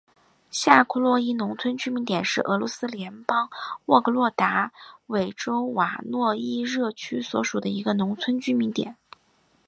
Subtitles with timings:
[0.49, 3.51] 下库洛伊农村居民点是俄罗斯联邦
[3.85, 4.73] 沃洛格达州
[5.05, 8.97] 韦尔霍瓦日耶区所属的一个农村居民点。